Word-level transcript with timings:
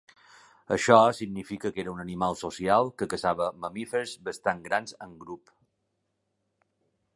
Això 0.75 0.95
significa 1.17 1.71
que 1.75 1.83
era 1.83 1.91
un 1.91 1.99
animal 2.05 2.39
social 2.39 2.89
que 3.01 3.09
caçava 3.13 3.51
mamífers 3.67 4.15
bastant 4.31 4.65
grans 4.71 4.99
en 5.09 5.15
grup. 5.27 5.55